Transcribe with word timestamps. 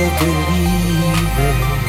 I 0.00 0.08
believe 0.20 1.84
it. 1.84 1.87